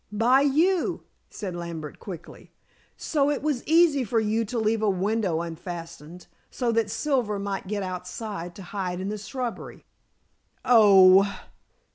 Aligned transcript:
"By 0.11 0.41
you," 0.41 1.03
said 1.29 1.55
Lambert 1.55 1.99
quickly. 1.99 2.51
"So 2.97 3.29
it 3.29 3.43
was 3.43 3.63
easy 3.67 4.03
for 4.03 4.19
you 4.19 4.43
to 4.45 4.57
leave 4.57 4.81
a 4.81 4.89
window 4.89 5.41
unfastened, 5.41 6.25
so 6.49 6.71
that 6.71 6.89
Silver 6.89 7.37
might 7.37 7.67
get 7.67 7.83
outside 7.83 8.55
to 8.55 8.63
hide 8.63 8.99
in 8.99 9.09
the 9.09 9.19
shrubbery." 9.19 9.85
"Oh!" 10.65 11.39